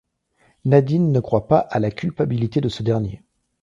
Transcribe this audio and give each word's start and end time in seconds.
Nadine 0.65 1.11
ne 1.11 1.19
croit 1.19 1.47
pas 1.47 1.59
à 1.59 1.77
la 1.77 1.91
culpabilité 1.91 2.59
de 2.59 2.69
ce 2.69 2.81
dernier. 2.81 3.21